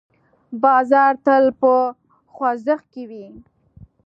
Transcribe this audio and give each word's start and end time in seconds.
بازار 0.63 1.13
تل 1.25 1.45
په 1.59 1.73
خوځښت 2.33 2.85
کې 2.93 3.03
وي. 3.09 3.25